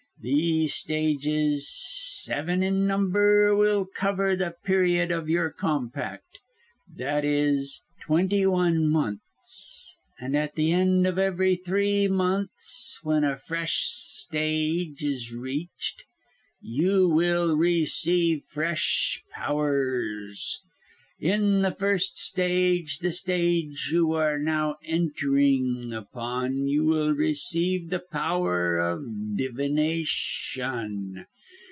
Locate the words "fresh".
13.35-13.79, 18.43-19.23